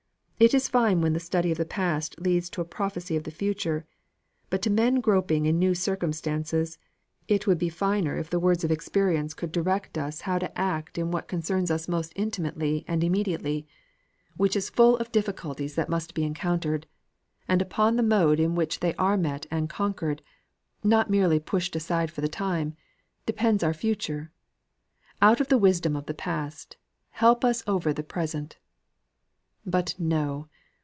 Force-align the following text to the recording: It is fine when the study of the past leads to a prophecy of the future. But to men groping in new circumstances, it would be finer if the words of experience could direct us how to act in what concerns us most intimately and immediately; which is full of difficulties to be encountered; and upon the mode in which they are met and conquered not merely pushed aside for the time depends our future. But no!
It 0.41 0.55
is 0.55 0.67
fine 0.67 1.01
when 1.01 1.13
the 1.13 1.19
study 1.19 1.51
of 1.51 1.59
the 1.59 1.65
past 1.67 2.19
leads 2.19 2.49
to 2.49 2.61
a 2.61 2.65
prophecy 2.65 3.15
of 3.15 3.25
the 3.25 3.29
future. 3.29 3.85
But 4.49 4.63
to 4.63 4.71
men 4.71 4.99
groping 4.99 5.45
in 5.45 5.59
new 5.59 5.75
circumstances, 5.75 6.79
it 7.27 7.45
would 7.45 7.59
be 7.59 7.69
finer 7.69 8.17
if 8.17 8.31
the 8.31 8.39
words 8.39 8.63
of 8.63 8.71
experience 8.71 9.35
could 9.35 9.51
direct 9.51 9.99
us 9.99 10.21
how 10.21 10.39
to 10.39 10.59
act 10.59 10.97
in 10.97 11.11
what 11.11 11.27
concerns 11.27 11.69
us 11.69 11.87
most 11.87 12.11
intimately 12.15 12.83
and 12.87 13.03
immediately; 13.03 13.67
which 14.35 14.55
is 14.55 14.67
full 14.71 14.97
of 14.97 15.11
difficulties 15.11 15.75
to 15.75 16.07
be 16.15 16.23
encountered; 16.23 16.87
and 17.47 17.61
upon 17.61 17.95
the 17.95 18.01
mode 18.01 18.39
in 18.39 18.55
which 18.55 18.79
they 18.79 18.95
are 18.95 19.17
met 19.17 19.45
and 19.51 19.69
conquered 19.69 20.23
not 20.83 21.07
merely 21.07 21.39
pushed 21.39 21.75
aside 21.75 22.09
for 22.09 22.21
the 22.21 22.27
time 22.27 22.75
depends 23.27 23.63
our 23.63 23.75
future. 23.75 24.31
But 29.63 29.93
no! 29.99 30.47